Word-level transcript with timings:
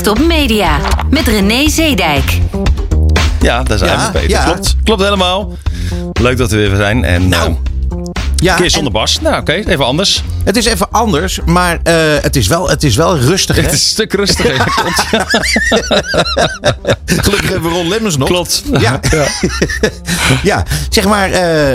Zicht 0.00 0.18
op 0.20 0.26
Media 0.26 0.78
met 1.10 1.26
René 1.26 1.68
Zeedijk. 1.68 2.38
Ja, 3.40 3.62
daar 3.62 3.78
zijn 3.78 3.90
Ja, 3.90 4.06
we, 4.06 4.12
Peter. 4.12 4.30
ja. 4.30 4.44
Klopt, 4.44 4.76
klopt 4.84 5.02
helemaal. 5.02 5.52
Leuk 6.12 6.36
dat 6.36 6.50
we 6.50 6.56
weer 6.56 6.76
zijn. 6.76 7.04
En 7.04 7.28
Nou, 7.28 7.48
eh, 7.50 7.56
Ja, 8.40 8.50
een 8.50 8.56
keer 8.56 8.64
en 8.64 8.70
zonder 8.70 8.92
Bas. 8.92 9.20
Nou, 9.20 9.40
oké, 9.40 9.52
even 9.52 9.84
anders. 9.86 10.22
het 10.44 10.56
is 10.56 10.64
even 10.66 10.86
anders, 10.90 11.40
maar 11.46 11.78
eh, 11.82 11.94
het, 12.20 12.36
is 12.36 12.46
wel, 12.46 12.68
het 12.70 12.82
is 12.82 12.96
wel 12.96 13.18
rustig. 13.18 13.56
Hè? 13.56 13.62
Het 13.62 13.72
is 13.72 13.82
een 13.82 13.86
stuk 13.88 14.12
rustiger. 14.12 14.54
Ja, 14.54 14.64
klopt. 14.76 15.06
Gelukkig 17.24 17.48
hebben 17.50 17.70
we 17.70 17.76
Ron 17.76 17.88
Lemmens 17.88 18.16
nog. 18.16 18.28
klopt. 18.28 18.62
Ja. 18.78 19.00
Ja, 20.42 20.64
zeg 20.88 21.04
maar, 21.04 21.30
eh, 21.30 21.74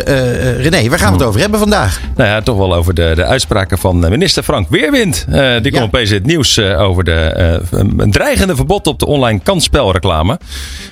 eh, 0.52 0.62
René, 0.62 0.90
waar 0.90 1.00
gaan 1.00 1.12
we 1.12 1.18
het 1.18 1.28
over 1.28 1.40
hebben 1.40 1.60
vandaag? 1.60 2.00
Nou 2.16 2.30
ja, 2.30 2.42
toch 2.42 2.58
wel 2.58 2.76
over 2.76 2.94
de, 2.94 3.12
de 3.16 3.24
uitspraken 3.26 3.78
van 3.78 4.00
minister 4.00 4.44
Frank 4.44 4.70
Weerwind. 4.70 5.26
Eh, 5.30 5.52
die 5.62 5.72
kwam 5.72 5.82
Ja. 5.82 5.88
opeens 5.88 6.10
in 6.10 6.16
het 6.16 6.26
nieuws 6.26 6.58
eh, 6.58 6.82
over 6.82 7.04
de, 7.04 7.12
eh, 7.14 7.80
een 7.98 8.12
dreigende 8.12 8.56
verbod 8.56 8.88
op 8.88 9.00
de 9.00 9.06
online 9.06 9.40
kansspelreclame. 9.44 10.40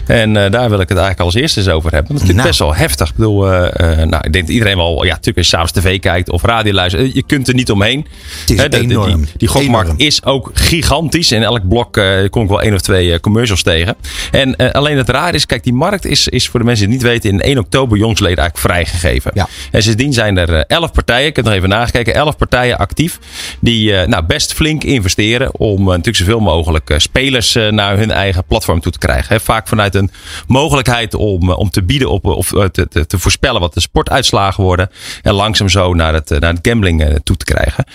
En 0.07 0.37
eh, 0.45 0.51
daar 0.51 0.69
wil 0.69 0.79
ik 0.79 0.89
het 0.89 0.97
eigenlijk 0.97 1.19
als 1.19 1.33
eerste 1.35 1.59
eens 1.59 1.69
over 1.69 1.91
hebben. 1.91 2.07
Want 2.07 2.19
het 2.21 2.29
is 2.29 2.35
Nou. 2.35 2.47
best 2.47 2.59
wel 2.59 2.75
heftig. 2.75 3.09
Ik 3.09 3.15
bedoel, 3.15 3.51
eh, 3.51 3.91
eh, 4.01 4.07
nou, 4.07 4.23
ik 4.25 4.33
denk 4.33 4.45
dat 4.45 4.53
iedereen 4.53 4.77
wel, 4.77 5.03
ja, 5.03 5.09
natuurlijk 5.09 5.37
je 5.37 5.43
s'avonds 5.67 5.87
tv 5.87 5.99
kijkt 5.99 6.29
of 6.29 6.43
radio 6.43 6.73
luistert. 6.73 7.03
eh, 7.03 7.13
Je 7.13 7.23
kunt 7.23 7.47
er 7.47 7.53
niet 7.53 7.71
omheen. 7.71 8.07
Het 8.39 8.49
is 8.49 8.57
de- 8.69 8.77
enorm. 8.79 9.21
Die, 9.21 9.31
die 9.37 9.47
gokmarkt 9.47 9.87
Enorm. 9.89 10.05
is 10.07 10.23
ook 10.25 10.51
gigantisch. 10.53 11.31
In 11.31 11.43
elk 11.43 11.67
blok 11.67 11.97
eh, 11.97 12.29
kom 12.29 12.43
ik 12.43 12.49
wel 12.49 12.61
één 12.61 12.73
of 12.73 12.81
twee 12.81 13.13
eh, 13.13 13.19
commercials 13.19 13.61
tegen. 13.63 13.95
En 14.31 14.55
alleen 14.55 14.97
het 14.97 15.09
raar 15.09 15.33
is, 15.33 15.45
kijk, 15.45 15.63
die 15.63 15.73
markt 15.73 16.05
is, 16.05 16.27
is 16.27 16.49
voor 16.49 16.59
de 16.59 16.65
mensen 16.65 16.85
die 16.85 16.95
het 16.95 17.03
niet 17.03 17.13
weten 17.13 17.29
in 17.31 17.41
1 17.41 17.57
oktober 17.57 17.97
jongsleden 17.97 18.37
eigenlijk 18.37 18.73
vrijgegeven. 18.73 19.31
Ja. 19.33 19.47
En 19.71 19.83
sindsdien 19.83 20.13
zijn 20.13 20.37
er 20.37 20.53
eh, 20.53 20.61
11 20.67 20.91
partijen, 20.91 21.27
ik 21.27 21.35
heb 21.35 21.45
nog 21.45 21.53
even 21.53 21.69
nagekeken, 21.69 22.13
11 22.13 22.37
partijen 22.37 22.77
actief. 22.77 23.19
Die 23.59 23.91
nou, 24.07 24.25
best 24.25 24.53
flink 24.53 24.83
investeren 24.83 25.59
om 25.59 25.83
natuurlijk 25.83 26.15
zoveel 26.17 26.39
mogelijk 26.39 26.93
spelers 26.97 27.53
naar 27.69 27.97
hun 27.97 28.11
eigen 28.11 28.43
platform 28.45 28.79
toe 28.81 28.91
te 28.91 28.97
krijgen. 28.97 29.41
Vaak 29.41 29.67
vanuit 29.67 29.95
een 29.95 30.11
mogelijkheid 30.47 31.13
om, 31.13 31.51
om 31.51 31.69
te 31.69 31.83
bieden 31.83 32.09
op, 32.09 32.25
of 32.25 32.47
te, 32.71 32.87
te, 32.89 33.05
te 33.07 33.19
voorspellen 33.19 33.61
wat 33.61 33.73
de 33.73 33.79
sportuitslagen 33.79 34.63
worden. 34.63 34.89
En 35.21 35.33
langzaam 35.59 35.83
zo 35.83 35.93
naar 35.93 36.13
het, 36.13 36.31
eh, 36.31 36.39
naar 36.39 36.53
het 36.53 36.67
gambling 36.67 37.03
eh, 37.03 37.15
toe 37.23 37.37
te 37.37 37.45
krijgen. 37.45 37.85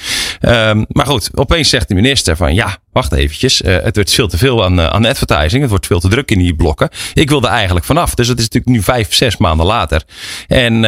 Ehm, 0.41 0.85
maar 0.89 1.07
goed, 1.07 1.31
opeens 1.35 1.69
zegt 1.69 1.89
de 1.89 1.95
minister 1.95 2.37
van 2.37 2.55
ja, 2.55 2.79
wacht 2.93 3.13
eventjes. 3.13 3.63
eh, 3.63 3.77
het 3.83 3.95
wordt 3.95 4.13
veel 4.13 4.29
te 4.29 4.39
veel 4.39 4.65
aan, 4.65 4.81
aan 4.81 5.05
advertising. 5.05 5.61
Het 5.61 5.71
wordt 5.71 5.87
veel 5.87 6.01
te 6.01 6.09
druk 6.09 6.31
in 6.31 6.39
die 6.39 6.55
blokken. 6.55 6.89
Ik 7.15 7.29
wil 7.29 7.43
er 7.43 7.49
eigenlijk 7.49 7.87
vanaf. 7.87 8.15
Dus 8.15 8.29
het 8.29 8.39
is 8.39 8.45
natuurlijk 8.45 8.77
nu 8.77 8.83
vijf, 8.83 9.15
zes 9.15 9.37
maanden 9.37 9.67
later. 9.67 10.03
En 10.47 10.81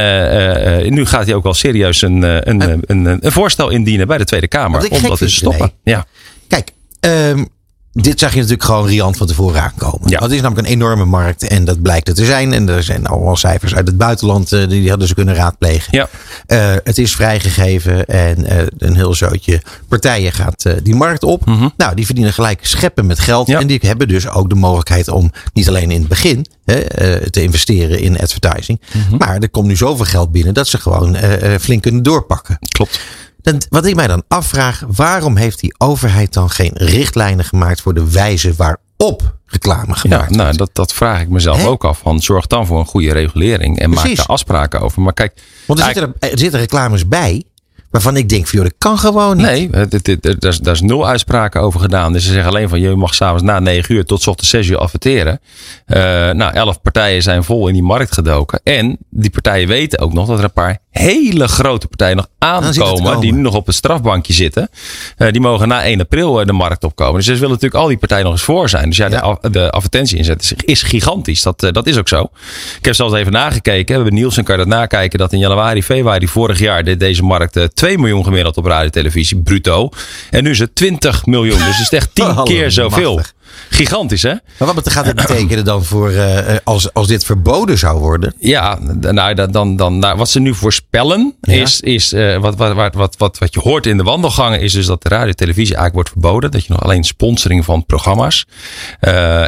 nu 0.95 1.07
gaat 1.07 1.27
hij 1.27 1.35
ook 1.35 1.43
wel 1.43 1.55
serieus 1.55 2.03
een, 2.03 2.23
een, 2.23 2.83
een, 2.87 3.05
een, 3.07 3.33
voorstel 3.33 3.71
indienen 3.71 4.07
bij 4.07 4.19
de 4.19 4.25
Tweede 4.25 4.49
Kamer. 4.49 4.83
Om 4.83 4.89
dat 5.03 5.11
te 5.11 5.17
vind, 5.17 5.31
stoppen. 5.31 5.73
Ja. 5.85 6.07
Kijk, 6.49 6.71
ehm, 7.01 7.45
dit 7.93 8.19
zag 8.19 8.31
je 8.31 8.37
natuurlijk 8.37 8.65
gewoon 8.65 8.87
riant 8.87 9.17
van 9.17 9.27
tevoren 9.27 9.63
aankomen. 9.63 10.11
Ja. 10.11 10.19
Dat 10.19 10.31
is 10.31 10.41
namelijk 10.41 10.67
een 10.67 10.73
enorme 10.73 11.05
markt 11.05 11.49
en 11.49 11.65
dat 11.65 11.83
blijkt 11.83 12.09
er 12.09 12.15
te 12.15 12.25
zijn. 12.25 12.53
En 12.53 12.69
er 12.69 12.83
zijn 12.83 13.07
allemaal 13.07 13.37
cijfers 13.37 13.75
uit 13.75 13.87
het 13.87 13.97
buitenland, 13.97 14.53
eh, 14.53 14.69
die 14.69 14.89
hadden 14.89 15.09
ze 15.09 15.15
kunnen 15.15 15.35
raadplegen. 15.35 15.97
Ja. 15.97 16.09
Eh, 16.47 16.75
het 16.85 16.99
is 16.99 17.15
vrijgegeven 17.15 18.07
en 18.07 18.45
eh, 18.45 18.67
een 18.79 18.97
heel 18.97 19.15
zootje 19.15 19.63
partijen 19.89 20.33
gaat 20.33 20.65
die 20.83 20.95
markt 20.95 21.23
op. 21.23 21.47
Nou, 21.77 21.95
die 21.95 22.07
verdienen 22.07 22.33
gelijk 22.33 22.67
scheppen 22.67 23.07
met 23.07 23.19
geld. 23.19 23.47
Mhm. 23.47 23.57
Ja. 23.57 23.63
En 23.63 23.67
die 23.67 23.79
hebben 23.83 24.09
dus 24.09 24.29
ook 24.29 24.49
de 24.49 24.55
mogelijkheid 24.55 25.09
om 25.09 25.33
niet 25.53 25.69
alleen 25.69 25.91
in 25.91 26.01
het 26.01 26.09
begin 26.09 26.47
hè, 26.65 27.31
te 27.31 27.43
investeren 27.43 28.01
in 28.01 28.19
advertising. 28.19 28.81
Mhm. 28.93 29.17
Maar 29.17 29.39
er 29.39 29.51
komt 29.51 29.67
nu 29.67 29.77
zoveel 29.77 30.05
geld 30.05 30.33
binnen 30.33 30.55
dat 30.55 30.69
ze 30.69 30.79
gewoon 30.79 31.17
flink 31.61 31.83
kunnen 31.83 32.03
doorpakken. 32.03 32.59
Klopt. 32.69 33.01
Dan, 33.43 33.63
wat 33.69 33.87
ik 33.87 33.95
mij 33.95 34.07
dan 34.07 34.23
afvraag, 34.29 34.83
waarom 34.87 35.37
heeft 35.37 35.61
die 35.61 35.75
overheid 35.79 36.33
dan 36.33 36.51
geen 36.51 36.71
richtlijnen 36.75 37.45
gemaakt 37.45 37.81
voor 37.81 37.95
de 37.95 38.11
wijze 38.11 38.55
waarop 38.57 39.35
reclame 39.47 39.87
Ja, 39.87 39.95
gemaakt 39.95 40.31
nou, 40.31 40.43
wordt? 40.43 40.59
dat, 40.59 40.71
dat 40.73 40.93
vraag 40.93 41.21
ik 41.21 41.29
mezelf 41.29 41.57
Hè? 41.57 41.67
ook 41.67 41.85
af. 41.85 41.99
Van, 41.99 42.21
zorg 42.21 42.47
dan 42.47 42.67
voor 42.67 42.79
een 42.79 42.87
goede 42.87 43.13
regulering 43.13 43.79
en 43.79 43.91
maak 43.91 44.17
daar 44.17 44.27
afspraken 44.27 44.81
over. 44.81 45.03
Maar 45.03 45.13
kijk, 45.13 45.33
Want 45.67 45.79
er 45.79 45.85
eigenlijk- 45.85 46.13
zitten, 46.13 46.29
er, 46.31 46.35
er 46.35 46.39
zitten 46.43 46.61
reclames 46.61 47.09
bij 47.09 47.45
waarvan 47.91 48.17
ik 48.17 48.29
denk, 48.29 48.47
joh, 48.49 48.63
dat 48.63 48.75
kan 48.79 48.99
gewoon 48.99 49.37
niet. 49.37 49.47
Nee, 49.47 49.71
daar 49.71 50.51
is- 50.51 50.59
daar 50.59 50.75
is 50.75 50.81
nul 50.81 51.07
uitspraken 51.07 51.61
over 51.61 51.81
gedaan. 51.81 52.13
Dus 52.13 52.25
ze 52.25 52.33
zeggen 52.33 52.51
alleen 52.51 52.69
van 52.69 52.81
je 52.81 52.95
mag 52.97 53.15
s'avonds 53.15 53.43
na 53.43 53.59
9 53.61 53.95
uur 53.95 54.05
tot 54.05 54.23
's 54.23 54.27
ochtends 54.27 54.51
6 54.51 54.69
uur 54.69 54.79
adverteren. 54.79 55.41
Eh, 55.87 56.01
nou, 56.31 56.53
11 56.55 56.83
partijen 56.83 57.23
zijn 57.23 57.45
vol 57.45 57.67
in 57.69 57.75
die 57.75 57.83
markt 57.83 58.13
gedoken. 58.13 58.61
En 58.65 58.99
die 59.11 59.31
partijen 59.31 59.69
weten 59.69 59.99
ook 59.99 60.13
nog 60.13 60.27
dat 60.27 60.39
er 60.39 60.45
een 60.45 60.53
paar 60.53 60.79
hele 60.91 61.49
grote 61.49 61.87
partijen 61.89 62.17
nog 62.17 62.27
aankomen. 62.39 63.03
komen. 63.03 63.21
Die 63.21 63.33
nu 63.33 63.41
nog 63.41 63.55
op 63.55 63.67
het 63.67 63.75
strafbankje 63.75 64.33
zitten. 64.33 64.69
Eh, 65.17 65.31
die 65.33 65.41
mogen 65.41 65.69
na 65.69 65.85
1 65.85 66.01
april 66.01 66.41
eh, 66.41 66.47
de 66.47 66.53
markt 66.53 66.85
opkomen. 66.85 67.15
Dus 67.15 67.25
ze 67.25 67.33
willen 67.33 67.49
natuurlijk 67.49 67.81
al 67.83 67.89
die 67.89 67.97
partijen 67.99 68.25
nog 68.25 68.33
eens 68.33 68.43
voor 68.43 68.69
zijn. 68.69 68.89
Dus 68.89 68.97
ja, 68.97 69.09
Ja. 69.09 69.39
De, 69.41 69.51
de 69.51 69.71
advertentie 69.71 70.17
inzet 70.17 70.43
is, 70.43 70.53
is 70.65 70.83
gigantisch. 70.83 71.43
Dat, 71.43 71.63
eh, 71.63 71.73
dat 71.73 71.87
is 71.87 71.99
ook 71.99 72.09
zo. 72.09 72.31
Ik 72.79 72.85
heb 72.85 72.95
zelfs 72.95 73.15
even 73.15 73.33
nagekeken. 73.33 73.87
We 73.87 73.93
hebben 74.03 74.15
Nielsen 74.15 74.45
kan 74.45 74.59
je 74.59 74.65
dat 74.65 74.71
nakijken. 74.75 75.19
Dat 75.19 75.33
in 75.33 75.39
januari, 75.39 75.83
februari 75.83 76.29
vorig 76.29 76.59
jaar 76.59 76.85
deed 76.85 77.01
deze 77.01 77.23
markt 77.23 77.57
eh, 77.57 77.65
2 77.65 77.99
miljoen 77.99 78.25
gemiddeld 78.25 78.57
op 78.57 78.65
radio 78.65 78.85
en 78.85 78.91
televisie. 78.91 79.37
Bruto. 79.43 79.89
En 80.31 80.43
nu 80.43 80.51
is 80.51 80.59
het 80.59 80.75
20 80.75 81.27
miljoen. 81.27 81.59
Dus 81.59 81.77
het 81.79 81.93
is 81.93 81.99
echt 81.99 82.11
10 82.15 82.25
Hallo, 82.31 82.43
keer 82.43 82.71
zoveel. 82.71 83.15
machtig. 83.15 83.35
Gigantisch 83.71 84.23
hè? 84.23 84.35
Maar 84.59 84.75
wat 84.75 84.91
gaat 84.91 85.05
dit 85.05 85.15
betekenen 85.15 85.65
dan 85.65 85.85
voor, 85.85 86.11
eh, 86.11 86.55
eh, 86.55 86.59
als, 86.65 86.93
als 86.93 87.07
dit 87.07 87.25
verboden 87.25 87.79
zou 87.79 87.99
worden? 87.99 88.35
Ja, 88.39 88.79
nou, 89.01 89.35
dan, 89.35 89.51
dan, 89.51 89.77
dan, 89.77 89.99
nou, 89.99 90.17
wat 90.17 90.31
ze 90.31 90.41
nu 90.41 90.55
voorspellen 90.55 91.35
Ja. 91.41 91.53
is, 91.53 91.81
is 91.81 92.13
eh, 92.13 92.37
wat, 92.37 92.57
wat, 92.57 92.75
wat, 92.75 92.95
wat, 92.95 93.15
wat, 93.19 93.39
wat 93.39 93.55
je 93.55 93.61
hoort 93.61 93.87
in 93.87 93.97
de 93.97 94.03
wandelgangen 94.03 94.61
is 94.61 94.73
dus 94.73 94.87
dat 94.87 95.03
de 95.03 95.09
radio 95.09 95.29
en 95.29 95.37
televisie 95.37 95.75
eigenlijk 95.77 95.95
wordt 95.95 96.09
verboden. 96.09 96.51
Dat 96.51 96.65
je 96.65 96.73
nog 96.73 96.83
alleen 96.83 97.05
sponsoring 97.05 97.65
van 97.65 97.87
programma's. 97.87 98.45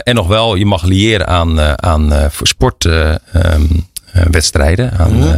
en 0.02 0.14
nog 0.14 0.26
wel, 0.26 0.54
je 0.54 0.66
mag 0.66 0.82
liëren 0.82 1.26
aan, 1.26 1.82
aan 1.82 2.30
voor 2.30 2.46
sport. 2.46 2.84
eh, 2.84 3.10
ehm, 3.10 3.62
eh, 3.62 3.78
wedstrijden. 4.30 4.92
Aan, 4.98 5.16
Mhm. 5.18 5.28
eh, 5.28 5.36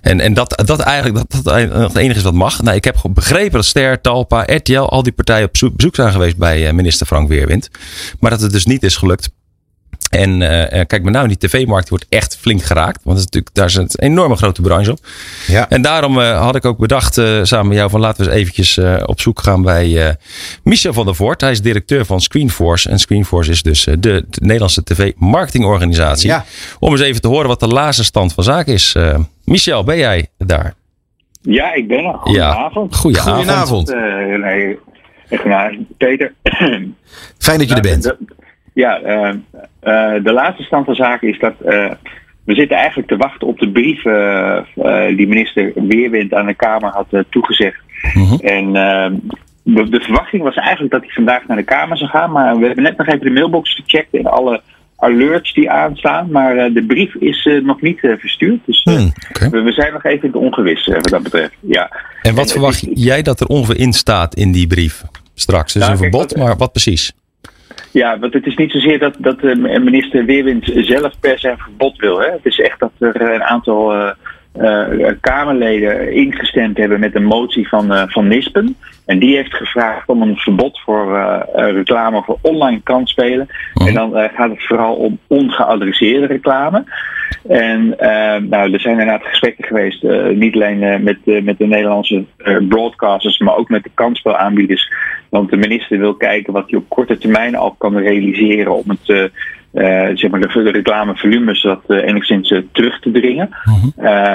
en 0.00 0.20
en 0.20 0.34
dat, 0.34 0.62
dat 0.66 0.80
eigenlijk 0.80 1.28
dat, 1.30 1.44
dat 1.44 1.54
het 1.72 1.96
enige 1.96 2.18
is 2.18 2.24
wat 2.24 2.34
mag. 2.34 2.62
Nou, 2.62 2.76
ik 2.76 2.84
heb 2.84 2.96
begrepen 3.10 3.52
dat 3.52 3.64
Ster, 3.64 4.00
Talpa, 4.00 4.42
RTL, 4.46 4.78
al 4.78 5.02
die 5.02 5.12
partijen 5.12 5.46
op 5.46 5.56
zoek- 5.56 5.76
bezoek 5.76 5.94
zijn 5.94 6.12
geweest 6.12 6.36
bij 6.36 6.66
eh, 6.66 6.72
minister 6.74 7.06
Frank 7.06 7.28
Weerwind. 7.28 7.68
Maar 8.20 8.30
dat 8.30 8.40
het 8.40 8.52
dus 8.52 8.66
niet 8.66 8.82
is 8.82 8.96
gelukt. 8.96 9.30
En 10.14 10.42
eh, 10.42 10.80
eh, 10.80 10.86
kijk, 10.86 11.02
met 11.02 11.12
name 11.12 11.28
die 11.28 11.36
tv-markt 11.38 11.88
die 11.88 11.98
wordt 11.98 12.06
echt 12.08 12.36
flink 12.40 12.62
geraakt. 12.62 13.00
Want 13.04 13.18
is 13.18 13.24
natuurlijk, 13.24 13.54
daar 13.54 13.66
is 13.66 13.74
een 13.74 13.88
enorme 13.96 14.36
grote 14.36 14.62
branche 14.62 14.90
op. 14.90 14.98
Ja. 15.46 15.68
En 15.68 15.82
daarom 15.82 16.20
eh, 16.20 16.40
had 16.40 16.54
ik 16.56 16.64
ook 16.64 16.78
bedacht 16.78 17.18
eh, 17.18 17.38
samen 17.42 17.68
met 17.68 17.76
jou 17.76 17.90
van 17.90 18.00
laten 18.00 18.24
we 18.24 18.30
eens 18.30 18.40
eventjes 18.40 18.76
eh, 18.78 19.02
op 19.06 19.20
zoek 19.20 19.40
gaan 19.40 19.62
bij 19.62 20.06
eh, 20.08 20.14
Michel 20.62 20.92
van 20.92 21.04
der 21.04 21.14
Voort. 21.14 21.40
Hij 21.40 21.50
is 21.50 21.62
directeur 21.62 22.04
van 22.04 22.20
Screenforce. 22.20 22.88
En 22.88 22.98
Screenforce 22.98 23.50
is 23.50 23.62
dus 23.62 23.84
de, 23.84 23.98
de 23.98 24.24
Nederlandse 24.40 24.82
tv-marketingorganisatie. 24.84 26.28
Ja. 26.28 26.44
Om 26.78 26.92
eens 26.92 27.00
even 27.00 27.20
te 27.20 27.28
horen 27.28 27.48
wat 27.48 27.60
de 27.60 27.68
laatste 27.68 28.04
stand 28.04 28.32
van 28.32 28.44
zaken 28.44 28.72
is. 28.72 28.94
Eh, 28.94 29.18
Michel, 29.44 29.84
ben 29.84 29.96
jij 29.96 30.26
daar? 30.38 30.74
Ja, 31.42 31.74
ik 31.74 31.88
ben 31.88 32.04
er. 32.04 32.14
Goedenavond. 32.14 32.96
Goedenavond. 32.96 33.36
Goedenavond. 33.36 33.90
Eh, 33.92 33.98
nee, 34.44 34.78
goedenavond, 35.28 35.96
Peter. 35.96 36.32
Fijn 37.38 37.58
dat 37.58 37.68
je 37.68 37.74
er 37.74 37.80
bent. 37.80 38.02
De- 38.02 38.16
ja, 38.74 39.00
eh, 39.00 39.28
eh, 39.80 40.24
de 40.24 40.32
laatste 40.32 40.62
stand 40.62 40.84
van 40.84 40.94
zaken 40.94 41.28
is 41.28 41.38
dat 41.38 41.54
eh, 41.64 41.90
we 42.44 42.54
zitten 42.54 42.76
eigenlijk 42.76 43.08
te 43.08 43.16
wachten 43.16 43.46
op 43.46 43.58
de 43.58 43.70
brief 43.70 44.02
die 45.16 45.28
minister 45.28 45.72
Weerwind 45.74 46.34
aan 46.34 46.46
de 46.46 46.54
Kamer 46.54 46.90
had 46.90 47.24
toegezegd. 47.30 47.80
Mhm. 48.14 48.34
En 48.34 48.72
de, 49.62 49.88
de 49.88 50.00
verwachting 50.00 50.42
was 50.42 50.54
eigenlijk 50.54 50.92
dat 50.92 51.00
hij 51.00 51.10
vandaag 51.10 51.46
naar 51.46 51.56
de 51.56 51.62
Kamer 51.62 51.96
zou 51.96 52.10
gaan, 52.10 52.32
maar 52.32 52.58
we 52.58 52.66
hebben 52.66 52.84
net 52.84 52.96
nog 52.96 53.06
even 53.06 53.24
de 53.24 53.30
mailbox 53.30 53.74
gecheckt 53.74 54.14
en 54.14 54.26
alle 54.26 54.62
alerts 54.96 55.54
die 55.54 55.70
aanstaan, 55.70 56.30
maar 56.30 56.72
de 56.72 56.84
brief 56.86 57.14
is 57.14 57.48
nog 57.62 57.80
niet 57.80 57.98
verstuurd. 58.00 58.60
Dus 58.66 58.82
Hmm, 58.82 59.12
we, 59.50 59.62
we 59.62 59.72
zijn 59.72 59.92
nog 59.92 60.04
even 60.04 60.22
in 60.22 60.32
het 60.32 60.42
ongewis 60.42 60.86
wat 60.86 61.08
dat 61.08 61.22
betreft. 61.22 61.54
Ja. 61.60 61.90
En 62.22 62.34
wat 62.34 62.44
En, 62.44 62.52
verwacht 62.52 62.86
jij 62.94 63.22
dat 63.22 63.40
er 63.40 63.46
ongeveer 63.46 63.78
in 63.78 63.92
staat 63.92 64.34
in 64.34 64.52
die 64.52 64.66
brief? 64.66 65.02
Straks. 65.34 65.72
Dus 65.72 65.82
Nou, 65.82 65.94
een 65.94 65.98
verbod, 65.98 66.36
maar 66.36 66.56
wat 66.56 66.72
precies? 66.72 67.12
Ja, 67.94 68.18
want 68.18 68.32
het 68.32 68.46
is 68.46 68.56
niet 68.56 68.70
zozeer 68.70 68.98
dat, 68.98 69.16
dat 69.18 69.38
eh, 69.38 69.56
minister 69.56 70.24
Weerwind 70.24 70.70
zelf 70.74 71.18
per 71.20 71.38
se 71.38 71.48
een 71.50 71.58
verbod 71.58 71.96
wil. 71.96 72.18
Hè. 72.18 72.30
Het 72.30 72.46
is 72.46 72.60
echt 72.60 72.80
dat 72.80 72.90
er 72.98 73.16
eh, 73.16 73.34
een 73.34 73.42
aantal 73.42 74.14
eh, 74.54 75.12
Kamerleden 75.20 76.12
ingestemd 76.12 76.76
hebben 76.76 77.00
met 77.00 77.14
een 77.14 77.24
motie 77.24 77.68
van, 77.68 77.92
eh, 77.92 78.02
van 78.06 78.28
Nispen. 78.28 78.76
En 79.06 79.18
die 79.18 79.36
heeft 79.36 79.54
gevraagd 79.54 80.08
om 80.08 80.22
een 80.22 80.36
verbod 80.36 80.80
voor 80.80 81.18
reclame 81.54 82.22
voor 82.22 82.38
online 82.40 82.80
kansspelen. 82.82 83.48
Mhm. 83.74 83.88
En 83.88 83.94
dan 83.94 84.30
gaat 84.34 84.50
het 84.50 84.66
vooral 84.66 84.94
om 84.94 85.18
ongeadresseerde 85.26 86.26
reclame. 86.26 86.84
En 87.48 87.88
nou, 88.48 88.72
er 88.72 88.80
zijn 88.80 88.98
inderdaad 88.98 89.24
gesprekken 89.24 89.64
geweest, 89.64 90.02
niet 90.34 90.54
alleen 90.54 91.02
met, 91.02 91.18
met 91.24 91.58
de 91.58 91.66
Nederlandse 91.66 92.24
broadcasters, 92.68 93.38
maar 93.38 93.56
ook 93.56 93.68
met 93.68 93.82
de 93.82 93.90
kansspelaanbieders. 93.94 94.92
Want 95.28 95.50
de 95.50 95.56
minister 95.56 95.98
wil 95.98 96.14
kijken 96.14 96.52
wat 96.52 96.70
hij 96.70 96.78
op 96.78 96.88
korte 96.88 97.18
termijn 97.18 97.56
al 97.56 97.74
kan 97.78 97.96
realiseren 97.96 98.74
om 98.74 98.84
het 98.86 99.30
eh, 99.74 100.08
zeg 100.14 100.30
maar 100.30 100.40
de, 100.40 100.70
reclamevolumes 100.70 101.62
wat 101.62 101.82
enigszins 101.86 102.54
terug 102.72 103.00
te 103.00 103.10
dringen. 103.10 103.48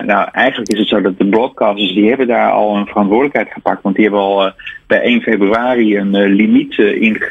nou, 0.06 0.30
eigenlijk 0.32 0.72
is 0.72 0.80
het 0.80 0.88
zo 0.88 1.02
dat 1.02 1.18
de 1.18 1.26
broadcasters 1.26 1.94
die 1.94 2.10
hebben 2.10 2.28
daar 2.28 2.52
al 2.52 2.76
een 2.76 2.86
verantwoordelijkheid 2.86 3.50
gepakt. 3.52 3.84
Want 3.84 3.96
die 3.96 4.04
hebben 4.04 4.22
al 4.22 4.52
bij 4.88 5.02
1 5.02 5.22
februari 5.22 5.98
een 5.98 6.26
limiet 6.26 6.78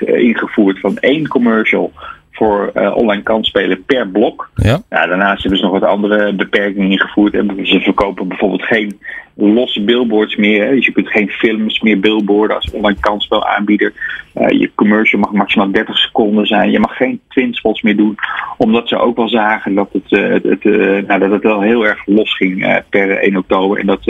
ingevoerd 0.01 0.81
van 0.81 0.97
één 0.97 1.29
commercial 1.29 1.93
voor 2.39 2.71
uh, 2.75 2.97
online 2.97 3.23
kansspelen 3.23 3.85
per 3.85 4.09
blok. 4.09 4.51
Ja. 4.55 4.81
daarnaast 4.89 5.43
hebben 5.43 5.59
ze 5.59 5.65
nog 5.65 5.81
wat 5.81 5.91
andere 5.91 6.33
beperkingen 6.33 6.91
ingevoerd. 6.91 7.35
En 7.35 7.67
ze 7.67 7.81
verkopen 7.81 8.29
bijvoorbeeld 8.29 8.63
geen 8.63 8.99
losse 9.35 9.83
billboards 9.83 10.37
meer. 10.37 10.71
Dus 10.71 10.87
je 10.87 10.93
kunt 10.93 11.09
geen 11.09 11.29
films 11.29 11.81
meer 11.81 12.01
billboarden 12.01 12.57
als 12.57 12.71
online 12.71 13.01
kansspelaanbieder. 13.01 13.93
Uh, 14.35 14.49
je 14.61 14.71
commercial 14.75 15.21
mag 15.21 15.33
maximaal 15.33 15.71
30 15.71 15.99
seconden 15.99 16.47
zijn. 16.47 16.71
Je 16.71 16.79
mag 16.79 16.97
geen 16.97 17.21
twinspots 17.29 17.83
meer 17.83 17.97
doen. 17.97 18.15
Omdat 18.57 18.89
ze 18.89 18.99
ook 18.99 19.17
wel 19.17 19.29
zagen 19.29 19.75
dat 19.75 19.89
het, 19.93 20.13
uh, 20.13 20.29
het, 20.29 20.43
het 20.43 20.65
nou, 21.07 21.21
dat 21.21 21.31
het 21.31 21.43
wel 21.43 21.61
heel 21.61 21.87
erg 21.87 22.07
los 22.07 22.37
ging 22.37 22.83
per 22.89 23.11
1 23.19 23.37
oktober. 23.37 23.79
En 23.79 23.87
dat, 23.87 24.05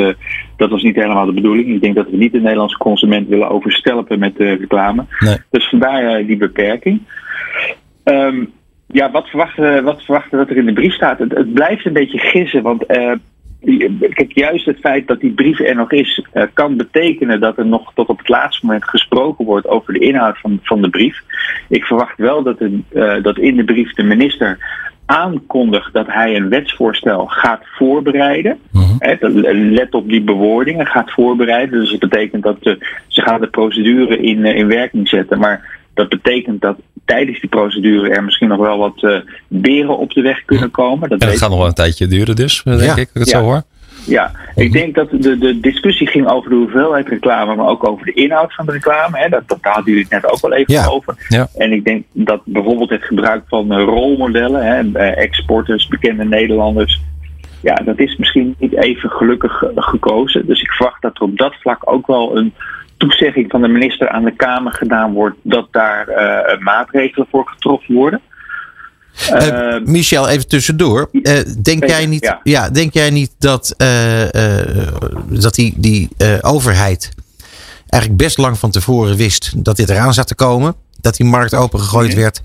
dat 0.56 0.70
was 0.70 0.82
niet 0.82 0.96
helemaal 0.96 1.26
de 1.26 1.32
bedoeling. 1.32 1.68
Ik 1.68 1.80
denk 1.80 1.94
dat 1.94 2.10
we 2.10 2.16
niet 2.16 2.32
de 2.32 2.40
Nederlandse 2.40 2.78
consument 2.78 3.28
willen 3.28 3.50
overstelpen 3.50 4.18
met 4.18 4.32
reclame. 4.36 5.04
Nee. 5.18 5.36
Dus 5.50 5.68
vandaar 5.68 6.26
die 6.26 6.36
beperking. 6.36 7.00
Um, 8.08 8.52
ja, 8.86 9.10
wat 9.10 9.28
verwachten, 9.28 9.84
wat 9.84 10.02
verwachten 10.02 10.38
dat 10.38 10.50
er 10.50 10.56
in 10.56 10.66
de 10.66 10.72
brief 10.72 10.94
staat? 10.94 11.18
Het, 11.18 11.32
het 11.32 11.52
blijft 11.52 11.86
een 11.86 11.92
beetje 11.92 12.18
gissen, 12.18 12.62
want 12.62 12.84
uh, 12.90 13.12
kijk, 14.14 14.32
juist 14.32 14.66
het 14.66 14.78
feit 14.78 15.06
dat 15.06 15.20
die 15.20 15.32
brief 15.32 15.60
er 15.60 15.74
nog 15.74 15.92
is, 15.92 16.26
uh, 16.34 16.42
kan 16.52 16.76
betekenen 16.76 17.40
dat 17.40 17.58
er 17.58 17.66
nog 17.66 17.92
tot 17.94 18.08
op 18.08 18.18
het 18.18 18.28
laatste 18.28 18.66
moment 18.66 18.88
gesproken 18.88 19.44
wordt 19.44 19.66
over 19.66 19.92
de 19.92 19.98
inhoud 19.98 20.38
van, 20.38 20.58
van 20.62 20.82
de 20.82 20.90
brief. 20.90 21.22
Ik 21.68 21.84
verwacht 21.84 22.18
wel 22.18 22.42
dat, 22.42 22.60
uh, 22.60 23.22
dat 23.22 23.38
in 23.38 23.56
de 23.56 23.64
brief 23.64 23.94
de 23.94 24.02
minister 24.02 24.58
aankondigt 25.06 25.92
dat 25.92 26.06
hij 26.06 26.36
een 26.36 26.48
wetsvoorstel 26.48 27.26
gaat 27.26 27.62
voorbereiden. 27.64 28.58
Mm 28.70 28.86
let 29.70 29.94
op 29.94 30.08
die 30.08 30.22
bewoordingen, 30.22 30.86
gaat 30.86 31.10
voorbereiden. 31.10 31.80
Dus 31.80 31.90
dat 31.90 32.10
betekent 32.10 32.42
dat 32.42 32.56
ze 33.06 33.22
gaan 33.22 33.40
de 33.40 33.46
procedure 33.46 34.18
in, 34.18 34.44
in 34.44 34.68
werking 34.68 35.08
zetten. 35.08 35.38
Maar 35.38 35.78
dat 35.94 36.08
betekent 36.08 36.60
dat 36.60 36.78
tijdens 37.08 37.40
die 37.40 37.48
procedure 37.48 38.10
er 38.10 38.24
misschien 38.24 38.48
nog 38.48 38.58
wel 38.58 38.78
wat 38.78 39.02
uh, 39.02 39.18
beren 39.48 39.98
op 39.98 40.12
de 40.12 40.20
weg 40.20 40.44
kunnen 40.44 40.70
komen. 40.70 41.08
Dat 41.08 41.20
en 41.20 41.28
dat 41.28 41.38
gaat 41.38 41.48
nog 41.48 41.58
wel 41.58 41.66
een 41.66 41.74
tijdje 41.74 42.06
duren 42.06 42.36
dus, 42.36 42.62
denk 42.62 42.80
ik, 42.80 42.96
ik 42.96 43.08
het 43.12 43.30
ja. 43.30 43.38
zo 43.38 43.44
hoor. 43.44 43.62
Ja, 44.06 44.32
ik 44.54 44.72
denk 44.72 44.94
dat 44.94 45.10
de, 45.10 45.38
de 45.38 45.60
discussie 45.60 46.06
ging 46.06 46.28
over 46.28 46.50
de 46.50 46.56
hoeveelheid 46.56 47.08
reclame, 47.08 47.54
maar 47.54 47.66
ook 47.66 47.88
over 47.88 48.06
de 48.06 48.12
inhoud 48.12 48.54
van 48.54 48.66
de 48.66 48.72
reclame. 48.72 49.18
Hè. 49.18 49.28
Dat, 49.28 49.42
dat 49.46 49.58
hadden 49.62 49.84
jullie 49.84 50.02
het 50.02 50.22
net 50.22 50.32
ook 50.32 50.40
wel 50.40 50.52
even 50.52 50.90
over. 50.92 51.26
Ja. 51.28 51.48
En 51.56 51.72
ik 51.72 51.84
denk 51.84 52.04
dat 52.12 52.40
bijvoorbeeld 52.44 52.90
het 52.90 53.04
gebruik 53.04 53.42
van 53.48 53.72
eh, 53.72 53.84
rolmodellen, 53.84 54.66
hè, 54.66 55.08
exporters, 55.08 55.86
bekende 55.86 56.24
Nederlanders, 56.24 57.00
ja, 57.60 57.74
dat 57.74 57.98
is 57.98 58.16
misschien 58.16 58.54
niet 58.58 58.76
even 58.76 59.10
gelukkig 59.10 59.64
gekozen. 59.74 60.46
Dus 60.46 60.62
ik 60.62 60.70
verwacht 60.70 61.02
dat 61.02 61.16
er 61.16 61.22
op 61.22 61.38
dat 61.38 61.54
vlak 61.54 61.92
ook 61.92 62.06
wel 62.06 62.36
een 62.36 62.54
toezegging 62.98 63.50
van 63.50 63.62
de 63.62 63.68
minister 63.68 64.08
aan 64.08 64.24
de 64.24 64.36
Kamer 64.36 64.72
gedaan 64.72 65.12
wordt 65.12 65.36
dat 65.42 65.68
daar 65.70 66.08
uh, 66.08 66.58
maatregelen 66.60 67.26
voor 67.30 67.48
getroffen 67.48 67.94
worden. 67.94 68.20
Uh, 69.32 69.80
Michel, 69.84 70.28
even 70.28 70.48
tussendoor. 70.48 71.08
Uh, 71.12 71.38
denk, 71.62 71.86
jij 71.86 72.06
niet, 72.06 72.36
ja. 72.42 72.70
denk 72.70 72.92
jij 72.92 73.10
niet 73.10 73.30
dat, 73.38 73.74
dat 75.28 75.54
die, 75.54 75.74
die 75.76 76.08
overheid 76.40 77.10
eigenlijk 77.88 78.22
best 78.22 78.38
lang 78.38 78.58
van 78.58 78.70
tevoren 78.70 79.16
wist 79.16 79.64
dat 79.64 79.76
dit 79.76 79.88
eraan 79.88 80.14
zat 80.14 80.26
te 80.26 80.34
komen? 80.34 80.74
Dat 81.00 81.16
die 81.16 81.26
markt 81.26 81.54
opengegooid 81.54 82.14
werd. 82.14 82.40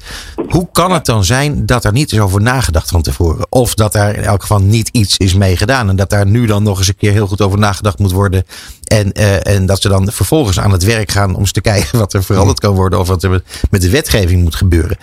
Hoe 0.47 0.67
kan 0.71 0.91
het 0.91 1.05
dan 1.05 1.23
zijn 1.23 1.65
dat 1.65 1.83
er 1.85 1.91
niet 1.91 2.11
is 2.11 2.19
over 2.19 2.41
nagedacht 2.41 2.89
van 2.89 3.01
tevoren? 3.01 3.45
Of 3.49 3.75
dat 3.75 3.93
daar 3.93 4.15
in 4.15 4.23
elk 4.23 4.41
geval 4.41 4.59
niet 4.59 4.89
iets 4.89 5.17
is 5.17 5.33
mee 5.33 5.57
gedaan. 5.57 5.89
En 5.89 5.95
dat 5.95 6.09
daar 6.09 6.25
nu 6.25 6.45
dan 6.45 6.63
nog 6.63 6.77
eens 6.77 6.87
een 6.87 6.95
keer 6.95 7.11
heel 7.11 7.27
goed 7.27 7.41
over 7.41 7.59
nagedacht 7.59 7.99
moet 7.99 8.11
worden. 8.11 8.45
En, 8.83 9.19
uh, 9.19 9.47
en 9.47 9.65
dat 9.65 9.81
ze 9.81 9.89
dan 9.89 10.11
vervolgens 10.11 10.59
aan 10.59 10.71
het 10.71 10.83
werk 10.83 11.11
gaan 11.11 11.33
om 11.33 11.39
eens 11.39 11.51
te 11.51 11.61
kijken 11.71 11.99
wat 11.99 12.13
er 12.13 12.23
veranderd 12.23 12.59
kan 12.59 12.75
worden. 12.75 12.99
Of 12.99 13.07
wat 13.07 13.23
er 13.23 13.43
met 13.69 13.81
de 13.81 13.89
wetgeving 13.89 14.43
moet 14.43 14.55
gebeuren. 14.55 14.97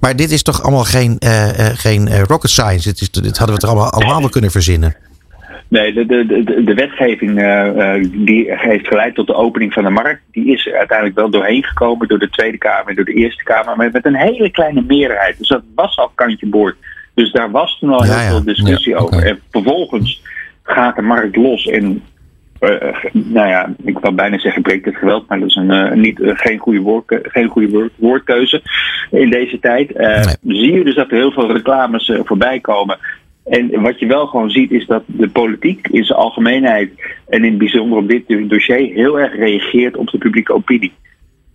Maar 0.00 0.16
dit 0.16 0.30
is 0.30 0.42
toch 0.42 0.62
allemaal 0.62 0.84
geen, 0.84 1.16
uh, 1.18 1.58
uh, 1.58 1.66
geen 1.74 2.24
rocket 2.24 2.50
science. 2.50 2.88
Dit, 2.88 3.00
is, 3.00 3.10
dit 3.10 3.38
hadden 3.38 3.56
we 3.56 3.60
toch 3.60 3.70
allemaal, 3.70 3.90
allemaal 3.90 4.20
wel 4.20 4.28
kunnen 4.28 4.50
verzinnen. 4.50 4.96
Nee, 5.68 5.92
de, 5.92 6.06
de, 6.06 6.26
de, 6.26 6.64
de 6.64 6.74
wetgeving 6.74 7.42
uh, 7.42 7.94
die 8.12 8.46
heeft 8.56 8.86
geleid 8.86 9.14
tot 9.14 9.26
de 9.26 9.34
opening 9.34 9.72
van 9.72 9.84
de 9.84 9.90
markt. 9.90 10.22
Die 10.30 10.52
is 10.52 10.68
uiteindelijk 10.68 11.18
wel 11.18 11.30
doorheen 11.30 11.64
gekomen 11.64 12.08
door 12.08 12.18
de 12.18 12.30
Tweede 12.30 12.58
Kamer 12.58 12.88
en 12.88 12.94
door 12.94 13.04
de 13.04 13.12
Eerste 13.12 13.44
Kamer. 13.44 13.76
Maar 13.76 13.90
met 13.92 14.06
een 14.06 14.16
hele 14.16 14.50
kleine 14.50 14.82
meerderheid. 14.82 15.38
Dus 15.38 15.48
dat 15.48 15.62
was 15.74 15.96
al 15.96 16.12
kantje 16.14 16.46
boord. 16.46 16.76
Dus 17.14 17.32
daar 17.32 17.50
was 17.50 17.78
toen 17.78 17.90
al 17.90 18.02
heel 18.02 18.28
veel 18.28 18.44
discussie 18.44 18.96
over. 18.96 19.26
En 19.26 19.40
vervolgens 19.50 20.22
gaat 20.62 20.96
de 20.96 21.02
markt 21.02 21.36
los 21.36 21.66
en 21.66 22.02
uh, 22.60 22.70
nou 23.12 23.48
ja, 23.48 23.74
ik 23.84 23.98
wil 23.98 24.14
bijna 24.14 24.38
zeggen 24.38 24.62
breekt 24.62 24.84
het 24.84 24.96
geweld, 24.96 25.28
maar 25.28 25.38
dat 25.38 25.48
is 25.48 25.54
een, 25.54 25.70
uh, 25.70 25.92
niet, 25.92 26.20
geen 26.22 26.58
goede, 26.58 26.80
woord, 26.80 27.18
geen 27.22 27.48
goede 27.48 27.68
woord, 27.68 27.92
woordkeuze 27.96 28.62
in 29.10 29.30
deze 29.30 29.58
tijd. 29.58 29.98
Nee. 29.98 30.56
Zie 30.56 30.72
je 30.72 30.84
dus 30.84 30.94
dat 30.94 31.10
er 31.10 31.16
heel 31.16 31.32
veel 31.32 31.52
reclames 31.52 32.12
voorbij 32.24 32.60
komen 32.60 32.98
en 33.48 33.80
wat 33.80 33.98
je 33.98 34.06
wel 34.06 34.26
gewoon 34.26 34.50
ziet 34.50 34.70
is 34.70 34.86
dat 34.86 35.02
de 35.06 35.28
politiek 35.28 35.88
in 35.88 36.04
zijn 36.04 36.18
algemeenheid 36.18 36.90
en 37.28 37.44
in 37.44 37.50
het 37.50 37.58
bijzonder 37.58 37.98
op 37.98 38.08
dit 38.08 38.50
dossier 38.50 38.94
heel 38.94 39.20
erg 39.20 39.36
reageert 39.36 39.96
op 39.96 40.10
de 40.10 40.18
publieke 40.18 40.54
opinie. 40.54 40.92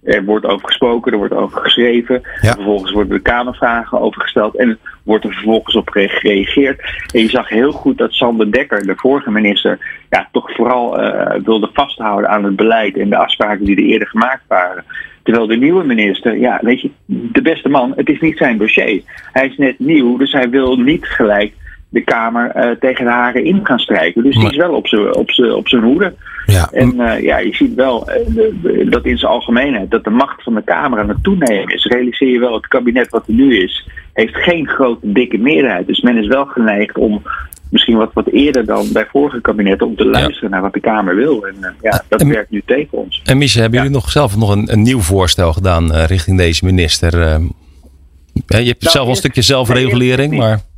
Er 0.04 0.26
wordt 0.26 0.46
over 0.46 0.68
gesproken, 0.68 1.12
er 1.12 1.18
wordt 1.18 1.34
over 1.34 1.62
geschreven. 1.62 2.22
Vervolgens 2.42 2.92
worden 2.92 3.14
de 3.14 3.22
Kamervragen 3.22 4.00
overgesteld 4.00 4.56
en 4.56 4.80
wordt 5.04 5.26
er 5.26 5.34
vervolgens 5.34 5.76
op 5.76 5.90
gereageerd. 5.90 6.82
En 7.14 7.22
je 7.22 7.30
zag 7.30 7.50
heel 7.50 7.72
goed 7.72 7.98
dat 7.98 8.14
Sander 8.14 8.52
Dekker, 8.52 8.86
de 8.86 8.96
vorige 8.96 9.32
minister, 9.32 9.80
ja, 10.10 10.28
toch 10.32 10.56
vooral 10.56 11.02
uh, 11.04 11.32
wilde 11.44 11.70
vasthouden 11.74 12.30
aan 12.30 12.44
het 12.44 12.56
beleid 12.56 12.98
en 12.98 13.10
de 13.10 13.18
afspraken 13.18 13.66
die 13.66 13.76
er 13.76 13.84
eerder 13.84 14.08
gemaakt 14.08 14.44
waren. 14.48 14.84
Terwijl 15.24 15.48
de 15.48 15.58
nieuwe 15.58 15.84
minister, 15.84 16.38
ja, 16.38 16.60
weet 16.62 16.82
je, 16.82 16.90
de 17.06 17.42
beste 17.42 17.70
man, 17.70 17.94
het 17.96 18.10
is 18.10 18.20
niet 18.20 18.38
zijn 18.38 18.58
dossier. 18.58 19.02
Hij 19.32 19.48
is 19.48 19.58
net 19.58 19.80
nieuw, 19.80 20.18
dus 20.18 20.32
hij 20.32 20.50
wil 20.50 20.76
niet 20.76 21.06
gelijk 21.06 21.54
de 21.94 22.02
Kamer 22.02 22.52
uh, 22.56 22.72
tegen 22.80 23.06
de 23.06 23.12
haren 23.12 23.46
in 23.46 23.60
gaan 23.64 23.80
strijken. 23.80 24.24
Dus 24.24 24.36
die 24.36 24.50
is 24.50 24.58
wel 24.58 24.74
op 24.74 24.88
zijn 24.88 25.16
op 25.16 25.30
op 25.56 25.68
hoede. 25.68 26.14
Ja. 26.46 26.70
En 26.72 26.94
uh, 26.96 27.22
ja, 27.22 27.38
je 27.38 27.54
ziet 27.54 27.74
wel 27.74 28.10
uh, 28.10 28.92
dat 28.92 29.06
in 29.06 29.18
zijn 29.18 29.32
algemeenheid 29.32 29.92
dat 29.92 30.04
de 30.04 30.10
macht 30.10 30.44
van 30.44 30.56
de 30.56 30.62
Kamer 30.64 31.00
aan 31.00 31.10
het 31.10 31.24
toenemen 31.24 31.74
is. 31.74 31.86
Realiseer 31.86 32.30
je 32.30 32.40
wel, 32.40 32.54
het 32.54 32.68
kabinet 32.68 33.10
wat 33.10 33.28
er 33.28 33.34
nu 33.34 33.58
is, 33.58 33.88
heeft 34.14 34.36
geen 34.36 34.68
grote 34.68 35.12
dikke 35.12 35.38
meerderheid. 35.38 35.88
Dus 35.88 36.02
men 36.02 36.18
is 36.18 36.28
wel 36.28 36.46
geneigd 36.46 36.98
om 36.98 37.22
misschien 37.70 37.98
wat, 37.98 38.12
wat 38.14 38.28
eerder 38.28 38.66
dan 38.66 38.88
bij 38.94 39.06
vorige 39.06 39.42
kabinetten 39.42 39.88
om 39.88 39.96
te 39.96 40.06
luisteren 40.06 40.50
naar 40.50 40.62
wat 40.62 40.74
de 40.74 40.80
Kamer 40.80 41.16
wil. 41.16 41.48
En 41.48 41.76
ja, 41.82 42.04
dat 42.10 42.22
werkt 42.22 42.52
nu 42.52 42.62
tegen 42.66 42.98
ons. 42.98 43.22
En 43.24 43.38
Michel, 43.38 43.62
hebben 43.62 43.80
jullie 43.80 43.96
nog 43.96 44.12
zelf 44.12 44.38
nog 44.38 44.50
een, 44.50 44.72
een 44.72 44.82
nieuw 44.82 45.00
voorstel 45.00 45.54
gedaan 45.54 45.96
richting 45.96 46.38
deze 46.38 46.66
minister? 46.66 47.12
je 47.14 48.54
hebt 48.54 48.82
nou, 48.82 48.92
zelf 48.92 49.08
een 49.08 49.16
stukje 49.16 49.42
zelfregulering, 49.42 50.38
maar... 50.38 50.72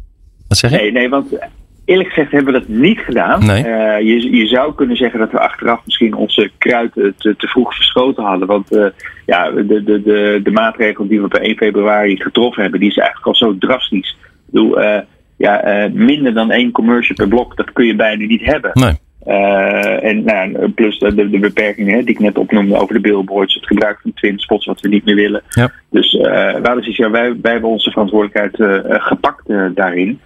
Wat 0.47 0.57
zeg 0.57 0.71
je? 0.71 0.77
Nee, 0.77 0.91
nee, 0.91 1.09
want 1.09 1.37
eerlijk 1.85 2.09
gezegd 2.09 2.31
hebben 2.31 2.53
we 2.53 2.59
dat 2.59 2.67
niet 2.67 2.99
gedaan. 2.99 3.45
Nee. 3.45 3.63
Uh, 3.63 3.99
je, 3.99 4.35
je 4.35 4.47
zou 4.47 4.75
kunnen 4.75 4.97
zeggen 4.97 5.19
dat 5.19 5.31
we 5.31 5.39
achteraf 5.39 5.81
misschien 5.85 6.15
onze 6.15 6.51
kruiden 6.57 7.15
te, 7.17 7.35
te 7.35 7.47
vroeg 7.47 7.75
verschoten 7.75 8.23
hadden. 8.23 8.47
Want 8.47 8.73
uh, 8.73 8.85
ja, 9.25 9.51
de, 9.51 9.83
de, 9.83 10.01
de, 10.01 10.39
de 10.43 10.51
maatregel 10.51 11.07
die 11.07 11.19
we 11.19 11.25
op 11.25 11.33
1 11.33 11.57
februari 11.57 12.21
getroffen 12.21 12.61
hebben, 12.61 12.79
die 12.79 12.89
is 12.89 12.97
eigenlijk 12.97 13.27
al 13.27 13.35
zo 13.35 13.57
drastisch. 13.57 14.17
Ik 14.21 14.51
bedoel, 14.51 14.81
uh, 14.81 14.97
ja, 15.37 15.89
minder 15.93 16.33
dan 16.33 16.51
één 16.51 16.71
commercial 16.71 17.15
per 17.15 17.27
blok, 17.27 17.55
dat 17.55 17.71
kun 17.71 17.85
je 17.85 17.95
bijna 17.95 18.25
niet 18.25 18.45
hebben. 18.45 18.71
Nee. 18.73 18.93
Uh, 19.27 20.03
en 20.03 20.23
nou, 20.23 20.69
plus 20.69 20.99
de, 20.99 21.29
de, 21.29 21.39
beperkingen 21.39 22.05
die 22.05 22.13
ik 22.13 22.19
net 22.19 22.37
opnoemde 22.37 22.77
over 22.77 22.93
de 22.95 23.01
billboards, 23.01 23.53
het 23.53 23.65
gebruik 23.65 23.99
van 24.01 24.13
twin 24.13 24.39
spots, 24.39 24.65
wat 24.65 24.81
we 24.81 24.87
niet 24.87 25.05
meer 25.05 25.15
willen. 25.15 25.41
Ja. 25.49 25.71
Dus 25.89 26.13
uh, 26.13 26.23
wij, 26.53 26.77
ja, 26.81 27.09
wij, 27.09 27.35
wij 27.41 27.51
hebben 27.51 27.69
onze 27.69 27.91
verantwoordelijkheid 27.91 28.59
uh, 28.59 28.95
gepakt 29.05 29.43
daarin. 29.75 30.19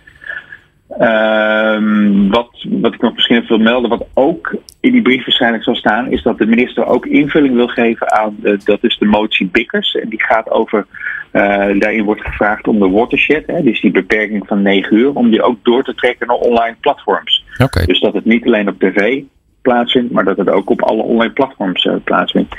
Ehm, 1.00 2.27
wat, 2.29 2.65
wat 2.70 2.94
ik 2.94 3.01
nog 3.01 3.13
misschien 3.13 3.36
even 3.36 3.48
wil 3.48 3.58
melden, 3.58 3.89
wat 3.89 4.08
ook 4.13 4.56
in 4.79 4.91
die 4.91 5.01
brief 5.01 5.25
waarschijnlijk 5.25 5.63
zal 5.63 5.75
staan, 5.75 6.12
is 6.12 6.24
dat 6.24 6.38
de 6.38 6.46
minister 6.46 6.86
ook 6.86 7.06
invulling 7.06 7.56
wil 7.56 7.68
geven 7.68 8.12
aan, 8.12 8.36
de, 8.39 8.58
dat 8.63 8.84
is 8.84 8.98
de 8.98 9.06
motie 9.06 9.48
Bikkers. 9.48 9.96
En 9.96 10.10
die 10.10 10.24
gaat 10.24 10.50
over, 10.50 10.86
uh, 11.34 11.41
daarin 11.79 12.03
wordt 12.03 12.22
gevraagd 12.22 12.68
om 12.68 12.79
de 12.79 12.89
watershed, 12.89 13.44
hè, 13.48 13.63
dus 13.63 13.82
die 13.82 13.91
beperking 13.91 14.48
van 14.48 14.62
9 14.62 14.98
uur, 14.98 15.13
om 15.13 15.29
die 15.29 15.41
ook 15.41 15.58
door 15.63 15.84
te 15.84 15.96
trekken 15.96 16.27
naar 16.27 16.36
online 16.36 16.75
platforms. 16.79 17.46
Okay. 17.58 17.86
Dus 17.86 18.00
dat 18.00 18.13
het 18.13 18.25
niet 18.25 18.46
alleen 18.46 18.68
op 18.68 18.79
tv 18.79 19.22
plaatsvindt, 19.62 20.12
maar 20.12 20.25
dat 20.25 20.38
het 20.38 20.50
ook 20.50 20.70
op 20.70 20.82
alle 20.82 21.03
online 21.03 21.34
platforms 21.34 21.86
uh, 21.86 21.94
plaatsvindt. 22.03 22.56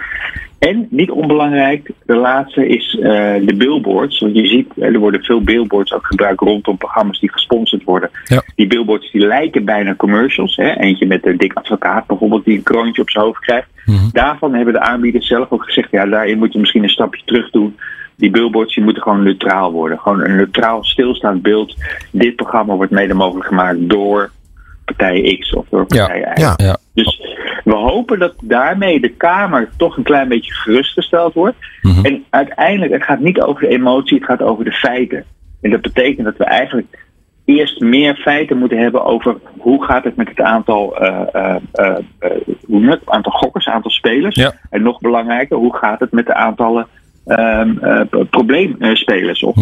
En 0.61 0.87
niet 0.90 1.11
onbelangrijk, 1.11 1.90
de 2.07 2.17
laatste 2.17 2.69
is 2.69 2.95
uh, 2.95 3.07
de 3.47 3.55
billboards. 3.57 4.19
Want 4.19 4.37
je 4.37 4.47
ziet, 4.47 4.73
er 4.79 4.99
worden 4.99 5.23
veel 5.23 5.43
billboards 5.43 5.93
ook 5.93 6.07
gebruikt 6.07 6.40
rondom 6.40 6.76
programma's 6.76 7.21
die 7.21 7.33
gesponsord 7.33 7.85
worden. 7.85 8.11
Ja. 8.25 8.43
Die 8.55 8.67
billboards 8.67 9.11
die 9.12 9.26
lijken 9.26 9.64
bijna 9.64 9.95
commercials. 9.95 10.57
Hè? 10.57 10.76
Eentje 10.76 11.07
met 11.07 11.26
een 11.26 11.37
dik 11.37 11.52
advocaat 11.52 12.07
bijvoorbeeld 12.07 12.45
die 12.45 12.57
een 12.57 12.62
kroontje 12.62 13.02
op 13.02 13.11
zijn 13.11 13.25
hoofd 13.25 13.40
krijgt. 13.40 13.69
Mm 13.85 13.97
-hmm. 13.97 14.11
Daarvan 14.12 14.55
hebben 14.55 14.75
de 14.75 14.81
aanbieders 14.81 15.26
zelf 15.26 15.50
ook 15.50 15.64
gezegd, 15.64 15.90
ja, 15.90 16.07
daarin 16.07 16.38
moet 16.38 16.52
je 16.52 16.59
misschien 16.59 16.83
een 16.83 16.88
stapje 16.88 17.23
terug 17.25 17.50
doen. 17.50 17.76
die 18.17 18.31
billboards 18.31 18.75
die 18.75 18.85
moeten 18.85 19.02
gewoon 19.02 19.23
neutraal 19.23 19.73
worden. 19.73 19.99
Gewoon 19.99 20.25
een 20.25 20.37
neutraal 20.37 20.85
stilstaand 20.85 21.43
beeld. 21.43 21.76
Dit 22.12 22.37
programma 22.37 22.75
wordt 22.75 22.93
mede 22.93 23.14
mogelijk 23.14 23.47
gemaakt 23.47 23.88
door 23.88 24.31
partij 24.85 25.37
X 25.40 25.55
of 25.55 25.67
door 25.71 25.87
partij 25.87 26.35
Y. 26.37 26.40
Ja, 26.40 26.55
ja. 26.57 26.76
Dus 26.95 27.21
hopen 27.81 28.19
dat 28.19 28.35
daarmee 28.43 29.01
de 29.01 29.09
Kamer 29.09 29.71
toch 29.77 29.97
een 29.97 30.03
klein 30.03 30.29
beetje 30.29 30.55
gerustgesteld 30.55 31.35
wordt. 31.35 31.57
Mhm. 31.83 32.05
En 32.05 32.25
uiteindelijk, 32.31 32.93
het 32.93 33.03
gaat 33.03 33.21
niet 33.21 33.41
over 33.41 33.61
de 33.61 33.69
emotie, 33.69 34.17
het 34.17 34.27
gaat 34.27 34.43
over 34.43 34.65
de 34.65 34.73
feiten. 34.73 35.25
En 35.61 35.71
dat 35.71 35.81
betekent 35.81 36.25
dat 36.25 36.37
we 36.37 36.45
eigenlijk 36.45 36.99
eerst 37.45 37.81
meer 37.81 38.15
feiten 38.15 38.59
moeten 38.59 38.79
hebben 38.79 39.05
over 39.05 39.37
hoe 39.59 39.85
gaat 39.85 40.05
het 40.05 40.17
met 40.17 40.29
het 40.29 40.41
aantal, 40.41 41.03
uh, 41.03 41.21
uh, 41.75 41.97
hoe 42.67 42.91
het 42.91 43.01
aantal 43.05 43.33
gokkers, 43.33 43.69
aantal 43.69 43.91
spelers. 43.91 44.51
En 44.71 44.83
nog 44.83 45.01
belangrijker, 45.01 45.57
hoe 45.57 45.77
gaat 45.77 46.01
het 46.01 46.13
met 46.13 46.27
de 46.27 46.35
aantallen 46.35 46.87
ehm, 47.27 48.05
probleemspelers 48.31 49.43
of 49.43 49.57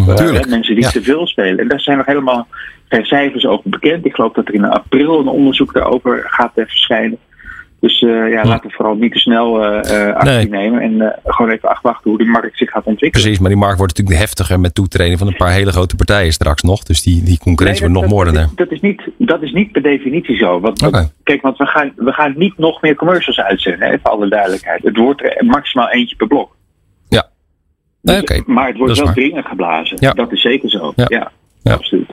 mensen 0.48 0.74
die 0.74 0.90
te 0.90 1.02
veel 1.02 1.26
spelen. 1.26 1.58
En 1.58 1.68
daar 1.68 1.80
zijn 1.80 1.96
nog 1.96 2.06
helemaal 2.06 2.46
geen 2.88 3.04
cijfers 3.04 3.46
over 3.46 3.70
bekend. 3.70 4.04
Ik 4.04 4.14
geloof 4.14 4.32
dat 4.32 4.48
er 4.48 4.54
in 4.54 4.64
april 4.64 5.20
een 5.20 5.28
onderzoek 5.28 5.72
daarover 5.72 6.24
gaat 6.26 6.52
verschijnen. 6.54 7.18
Dus 7.80 8.00
uh, 8.02 8.32
ja, 8.32 8.44
laten 8.44 8.68
we 8.68 8.76
vooral 8.76 8.94
niet 8.94 9.12
te 9.12 9.18
snel 9.18 9.64
uh, 9.64 10.14
actie 10.14 10.48
nemen. 10.48 10.80
En 10.80 10.92
uh, 10.92 11.08
gewoon 11.24 11.50
even 11.50 11.68
afwachten 11.68 12.10
hoe 12.10 12.18
de 12.18 12.24
markt 12.24 12.58
zich 12.58 12.70
gaat 12.70 12.84
ontwikkelen. 12.84 13.24
Precies, 13.24 13.38
maar 13.38 13.50
die 13.50 13.58
markt 13.58 13.78
wordt 13.78 13.96
natuurlijk 13.96 14.26
heftiger 14.26 14.60
met 14.60 14.74
toetreden 14.74 15.18
van 15.18 15.26
een 15.26 15.36
paar 15.36 15.52
hele 15.52 15.72
grote 15.72 15.96
partijen 15.96 16.32
straks 16.32 16.62
nog. 16.62 16.82
Dus 16.82 17.02
die, 17.02 17.22
die 17.22 17.38
concurrentie 17.38 17.86
wordt 17.86 18.00
nog 18.00 18.10
moordener. 18.10 18.48
Dat, 18.54 18.70
is 18.70 18.80
niet, 18.80 19.02
dat 19.18 19.42
is 19.42 19.52
niet 19.52 19.72
per 19.72 19.82
definitie 19.82 20.36
zo. 20.36 20.60
Want, 20.60 21.10
Kijk, 21.22 21.42
want 21.42 21.56
we 21.56 21.66
gaan, 21.66 21.92
we 21.96 22.12
gaan 22.12 22.34
niet 22.36 22.58
nog 22.58 22.82
meer 22.82 22.94
commercials 22.94 23.40
uitzenden, 23.40 23.88
hè, 23.88 23.98
voor 24.02 24.10
alle 24.10 24.28
duidelijkheid. 24.28 24.82
Het 24.82 24.96
wordt 24.96 25.22
er 25.22 25.44
maximaal 25.44 25.90
eentje 25.90 26.16
per 26.16 26.26
blok. 26.26 26.56
Ja. 27.08 27.28
Dus, 28.02 28.42
Maar 28.46 28.66
het 28.66 28.76
wordt 28.76 28.98
wel 28.98 29.12
dringend 29.12 29.46
geblazen. 29.46 29.96
Ja. 30.00 30.12
Dat 30.12 30.32
is 30.32 30.40
zeker 30.40 30.70
zo. 30.70 30.92
Ja, 30.96 31.30
ja. 31.62 31.72
absoluut. 31.74 32.10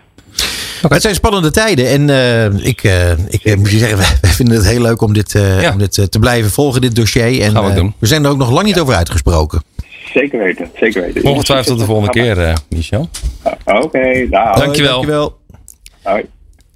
Het 0.90 1.02
zijn 1.02 1.16
spannende 1.16 1.52
tijden. 1.52 1.88
En 1.88 2.08
uh, 2.08 2.66
ik, 2.66 2.84
uh, 2.84 3.12
ik 3.12 3.44
uh, 3.44 3.56
moet 3.56 3.72
je 3.72 3.78
zeggen, 3.78 3.98
wij, 4.22 4.32
vinden 4.32 4.56
het 4.56 4.66
heel 4.66 4.82
leuk 4.82 5.02
om 5.02 5.14
dit, 5.14 5.32
ja. 5.32 5.72
om 5.72 5.78
dit 5.78 6.12
te 6.12 6.20
blijven 6.20 6.52
volgen, 6.52 6.82
dit 6.82 6.96
dossier. 6.96 7.42
En 7.42 7.52
Gaan 7.52 7.66
we, 7.66 7.74
doen. 7.74 7.94
we 8.00 8.08
zijn 8.08 8.24
er 8.24 8.30
ook 8.30 8.38
nog 8.38 8.52
lang 8.52 8.66
niet 8.66 8.80
over 8.80 8.96
uitgesproken. 8.96 9.64
Zeker 10.14 10.40
weten, 10.40 10.70
zeker 10.80 11.02
weten. 11.02 11.24
Ongetwijfeld 11.24 11.68
tot 11.68 11.80
de 11.80 11.86
volgende 11.86 12.12
keer, 12.12 12.54
Michel. 12.70 13.10
Oké, 13.44 13.84
okay, 13.84 14.28
nou. 14.30 14.60
Dankjewel. 14.60 14.94
dankjewel. 14.94 15.38
Hoi. 16.04 16.26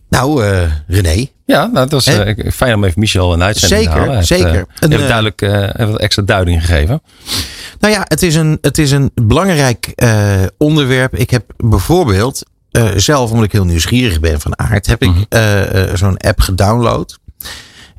Nou, 0.09 0.43
René. 0.87 1.25
Ja, 1.45 1.65
nou, 1.65 1.87
dat 1.87 1.91
was 1.91 2.09
fijn 2.53 2.75
om 2.75 2.83
even 2.83 2.99
Michel 2.99 3.33
een 3.33 3.43
uitzending 3.43 3.81
zeker, 3.81 4.01
te 4.01 4.07
halen. 4.07 4.23
Zeker, 4.23 4.47
zeker. 4.47 4.65
Hij 4.79 4.89
heeft 4.89 5.07
duidelijk 5.07 5.41
uh, 5.41 5.87
wat 5.87 5.99
extra 5.99 6.23
duiding 6.23 6.65
gegeven. 6.65 7.01
Nou 7.79 7.93
ja, 7.93 8.05
het 8.07 8.23
is 8.23 8.35
een, 8.35 8.57
het 8.61 8.77
is 8.77 8.91
een 8.91 9.11
belangrijk 9.13 9.93
onderwerp. 10.57 11.15
Ik 11.15 11.29
heb 11.29 11.43
bijvoorbeeld 11.57 12.43
uh, 12.79 12.91
zelf, 12.95 13.29
omdat 13.29 13.45
ik 13.45 13.51
heel 13.51 13.65
nieuwsgierig 13.65 14.19
ben 14.19 14.39
van 14.39 14.59
aard, 14.59 14.85
heb 14.85 15.01
ik 15.01 15.25
uh, 15.29 15.95
zo'n 15.95 16.17
app 16.17 16.39
gedownload. 16.39 17.19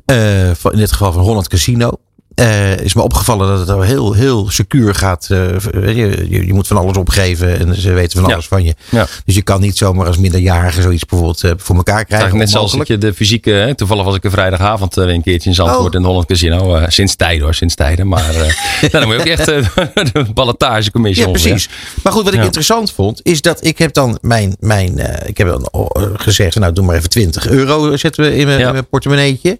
in 0.05 0.77
dit 0.77 0.91
geval 0.91 1.11
van 1.11 1.21
Holland 1.21 1.47
Casino. 1.47 1.99
Uh, 2.35 2.77
is 2.77 2.93
me 2.93 3.01
opgevallen 3.01 3.47
dat 3.47 3.67
het 3.67 3.87
heel, 3.87 4.13
heel 4.13 4.49
secuur 4.49 4.95
gaat. 4.95 5.27
Uh, 5.31 5.47
je, 5.95 6.45
je, 6.45 6.53
moet 6.53 6.67
van 6.67 6.77
alles 6.77 6.97
opgeven 6.97 7.59
en 7.59 7.75
ze 7.75 7.93
weten 7.93 8.21
van 8.21 8.33
alles 8.33 8.47
van 8.47 8.63
je. 8.63 8.75
Ja. 8.89 9.07
Dus 9.25 9.35
je 9.35 9.41
kan 9.41 9.61
niet 9.61 9.77
zomaar 9.77 10.07
als 10.07 10.17
minderjarige 10.17 10.81
zoiets 10.81 11.05
bijvoorbeeld 11.05 11.43
uh, 11.43 11.51
voor 11.57 11.75
elkaar 11.75 12.05
krijgen. 12.05 12.37
Net 12.37 12.49
zoals 12.49 12.71
dat 12.71 12.87
je 12.87 12.97
de 12.97 13.13
fysieke, 13.13 13.73
toevallig 13.75 14.05
was 14.05 14.15
ik 14.15 14.23
een 14.23 14.31
vrijdagavond 14.31 14.95
een 14.95 15.21
keertje 15.21 15.49
in 15.49 15.55
Zandvoort 15.55 15.95
oh. 15.95 15.99
in 15.99 16.05
Holland 16.07 16.25
Casino. 16.25 16.85
sinds 16.87 17.15
tijden 17.15 17.43
hoor, 17.43 17.53
sinds 17.53 17.75
tijden. 17.75 18.07
Maar 18.07 18.33
nou, 18.81 18.89
dan 18.91 19.07
moet 19.07 19.13
je 19.13 19.19
ook 19.19 19.25
echt 19.25 19.45
de 20.13 20.25
ballotagecommissie 20.33 21.25
Ja, 21.25 21.31
precies. 21.31 21.69
Maar 22.03 22.13
goed, 22.13 22.23
wat 22.23 22.33
ik 22.33 22.43
interessant 22.43 22.91
vond, 22.91 23.19
is 23.23 23.41
dat 23.41 23.65
ik 23.65 23.77
heb 23.77 23.93
dan 23.93 24.17
mijn, 24.21 24.55
mijn 24.59 24.99
ik 25.25 25.37
heb 25.37 25.47
dan 25.47 25.69
gezegd, 26.13 26.59
nou 26.59 26.73
doe 26.73 26.85
maar 26.85 26.95
even 26.95 27.09
20 27.09 27.47
euro 27.47 27.97
zetten 27.97 28.23
we 28.23 28.35
in 28.35 28.47
mijn, 28.47 28.59
in 28.59 28.71
mijn 28.71 28.87
portemonneetje. 28.87 29.59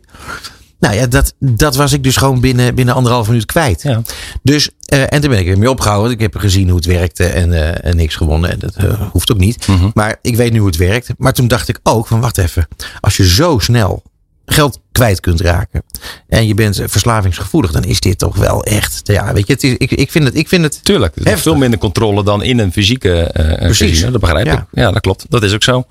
Nou 0.81 0.95
ja, 0.95 1.07
dat, 1.07 1.33
dat 1.39 1.75
was 1.75 1.93
ik 1.93 2.03
dus 2.03 2.17
gewoon 2.17 2.39
binnen, 2.39 2.75
binnen 2.75 2.95
anderhalf 2.95 3.27
minuut 3.27 3.45
kwijt. 3.45 3.81
Ja. 3.81 4.01
Dus, 4.43 4.69
uh, 4.93 5.01
en 5.01 5.21
toen 5.21 5.29
ben 5.29 5.39
ik 5.39 5.45
weer 5.45 5.57
mee 5.57 5.69
opgehouden. 5.69 6.11
Ik 6.11 6.19
heb 6.19 6.35
gezien 6.35 6.67
hoe 6.67 6.75
het 6.75 6.85
werkte 6.85 7.25
en, 7.25 7.49
uh, 7.49 7.85
en 7.85 7.95
niks 7.95 8.15
gewonnen. 8.15 8.59
Dat 8.59 8.75
uh, 8.83 9.01
hoeft 9.11 9.31
ook 9.31 9.37
niet. 9.37 9.67
Mm 9.67 9.77
-hmm. 9.77 9.91
Maar 9.93 10.17
ik 10.21 10.35
weet 10.35 10.51
nu 10.51 10.57
hoe 10.57 10.67
het 10.67 10.77
werkt. 10.77 11.09
Maar 11.17 11.33
toen 11.33 11.47
dacht 11.47 11.69
ik 11.69 11.79
ook 11.83 12.07
van 12.07 12.19
wacht 12.19 12.37
even. 12.37 12.67
Als 12.99 13.17
je 13.17 13.27
zo 13.27 13.59
snel 13.59 14.03
geld 14.53 14.79
kwijt 14.91 15.19
kunt 15.19 15.41
raken. 15.41 15.83
En 16.27 16.47
je 16.47 16.53
bent 16.53 16.81
verslavingsgevoelig, 16.85 17.71
dan 17.71 17.83
is 17.83 17.99
dit 17.99 18.17
toch 18.17 18.35
wel 18.35 18.63
echt. 18.63 19.01
Ja, 19.03 19.33
weet 19.33 19.47
je, 19.47 19.53
het 19.53 19.63
is, 19.63 19.75
ik, 19.77 19.91
ik 19.91 20.11
vind 20.11 20.25
het. 20.25 20.35
Ik 20.35 20.47
vind 20.47 20.63
het 20.63 20.83
Tuurlijk, 20.83 21.15
het 21.23 21.39
veel 21.39 21.55
minder 21.55 21.79
controle 21.79 22.23
dan 22.23 22.43
in 22.43 22.59
een 22.59 22.71
fysieke 22.71 23.31
uh, 23.39 23.53
Precies. 23.55 23.89
Casino, 23.89 24.11
dat 24.11 24.21
begrijp 24.21 24.45
ja. 24.45 24.53
ik. 24.53 24.63
Ja, 24.71 24.91
dat 24.91 25.01
klopt. 25.01 25.25
Dat 25.29 25.43
is 25.43 25.53
ook 25.53 25.63
zo. 25.63 25.83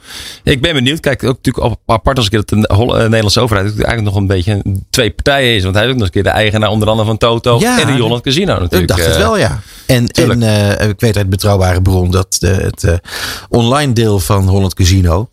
Ik 0.44 0.60
ben 0.60 0.74
benieuwd. 0.74 1.00
Kijk, 1.00 1.24
ook 1.24 1.36
natuurlijk 1.42 1.76
apart 1.86 2.16
als 2.16 2.26
ik 2.26 2.32
dat 2.32 2.48
de 2.48 2.56
Nederlandse 2.56 3.40
overheid 3.40 3.66
eigenlijk 3.66 4.02
nog 4.02 4.14
een 4.14 4.26
beetje 4.26 4.62
twee 4.90 5.10
partijen 5.10 5.56
is. 5.56 5.62
Want 5.62 5.74
hij 5.74 5.84
is 5.84 5.90
ook 5.90 5.98
nog 5.98 6.06
eens 6.06 6.16
een 6.16 6.22
keer 6.22 6.32
de 6.32 6.38
eigenaar 6.38 6.70
onder 6.70 6.88
andere 6.88 7.06
van 7.08 7.18
Toto 7.18 7.58
ja, 7.58 7.80
en 7.80 7.86
de 7.86 8.02
Holland 8.02 8.22
Casino 8.22 8.52
natuurlijk. 8.52 8.80
Ik 8.80 8.88
dacht 8.88 9.06
het 9.06 9.16
wel, 9.16 9.36
ja. 9.36 9.60
En, 9.86 10.06
en 10.06 10.42
uh, 10.42 10.88
ik 10.88 11.00
weet 11.00 11.16
uit 11.16 11.30
betrouwbare 11.30 11.82
bron 11.82 12.10
dat 12.10 12.36
de, 12.38 12.46
het 12.46 12.82
uh, 12.82 12.94
online 13.48 13.92
deel 13.92 14.20
van 14.20 14.48
Holland 14.48 14.74
Casino 14.74 15.28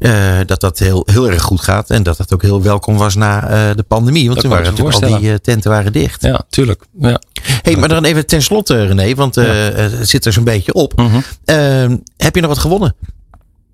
uh, 0.00 0.38
dat 0.46 0.60
dat 0.60 0.78
heel, 0.78 1.02
heel 1.12 1.30
erg 1.30 1.42
goed 1.42 1.60
gaat. 1.60 1.90
En 1.90 2.02
dat 2.02 2.16
dat 2.16 2.34
ook 2.34 2.42
heel 2.42 2.62
welkom 2.62 2.96
was 2.96 3.14
na 3.14 3.42
uh, 3.42 3.76
de 3.76 3.82
pandemie. 3.82 4.22
Want 4.28 4.34
dat 4.34 4.44
toen 4.44 4.50
waren 4.50 4.70
natuurlijk 4.70 5.04
al 5.04 5.18
die 5.18 5.30
uh, 5.30 5.34
tenten 5.34 5.70
waren 5.70 5.92
dicht. 5.92 6.22
Ja, 6.22 6.42
tuurlijk. 6.48 6.84
Ja. 7.00 7.20
hey, 7.62 7.76
maar 7.76 7.88
dan 7.88 8.04
even 8.04 8.26
ten 8.26 8.42
slotte 8.42 8.86
René. 8.86 9.14
Want 9.14 9.34
ja. 9.34 9.42
het 9.42 10.08
zit 10.08 10.24
er 10.24 10.32
zo'n 10.32 10.44
beetje 10.44 10.72
op. 10.72 10.96
Mm 10.96 11.10
-hmm. 11.10 12.02
heb 12.16 12.34
je 12.34 12.40
nog 12.40 12.50
wat 12.50 12.58
gewonnen? 12.58 12.94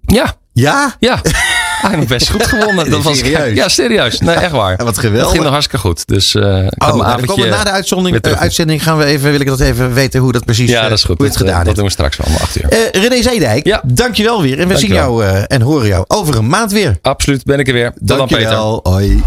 Ja. 0.01 0.37
Ja? 0.53 0.97
Ja. 0.99 1.21
Eigenlijk 1.81 2.09
best 2.09 2.31
goed 2.31 2.47
gewonnen. 2.47 2.91
Dat 2.91 3.03
was, 3.03 3.19
serieus? 3.19 3.57
Ja, 3.57 3.69
serieus. 3.69 4.21
Nee, 4.21 4.35
echt 4.35 4.51
waar. 4.51 4.75
Ja, 4.79 4.85
wat 4.85 4.99
geweldig. 4.99 5.23
Dat 5.23 5.31
ging 5.31 5.43
nog 5.43 5.53
hartstikke 5.53 5.87
goed. 5.87 6.07
Dus, 6.07 6.35
uh, 6.35 6.43
oh, 6.43 6.95
nou, 6.95 7.49
na 7.49 7.65
de 7.65 7.71
uitzending, 7.71 8.27
uh, 8.27 8.33
uitzending 8.33 8.83
gaan 8.83 8.99
we 8.99 9.05
even, 9.05 9.31
wil 9.31 9.41
ik 9.41 9.47
dat 9.47 9.61
even 9.61 9.95
weten 9.95 10.21
hoe 10.21 10.33
dat 10.33 10.45
precies 10.45 10.71
ja, 10.71 10.83
dat 10.83 10.99
is 10.99 11.05
goed. 11.05 11.17
Hoe 11.17 11.27
het 11.27 11.39
dat, 11.39 11.47
gedaan 11.47 11.65
dat 11.65 11.75
doen 11.75 11.85
we 11.85 11.91
straks 11.91 12.17
wel 12.17 12.27
om 12.27 12.35
acht 12.43 12.63
uur. 12.63 12.73
Uh, 12.73 13.03
René 13.03 13.23
Zeedijk, 13.23 13.67
ja. 13.67 13.81
dankjewel 13.85 14.43
weer. 14.43 14.61
En 14.61 14.69
we 14.69 14.79
zien 14.79 14.93
jou 14.93 15.25
en 15.47 15.61
horen 15.61 15.89
jou 15.89 16.05
over 16.09 16.37
een 16.37 16.49
maand 16.49 16.73
weer. 16.73 16.99
Absoluut, 17.03 17.45
ben 17.45 17.59
ik 17.59 17.67
er 17.67 17.73
weer. 17.73 17.93
Tot 18.07 18.19
dankjewel. 18.19 18.81
Dan 18.83 18.83
Peter. 18.83 18.93
Hoi. 18.93 19.23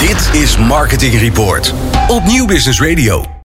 Dit 0.00 0.42
is 0.42 0.56
Marketing 0.56 1.18
Report 1.20 1.74
op 2.08 2.24
Nieuw 2.24 2.46
Business 2.46 2.80
Radio. 2.80 3.38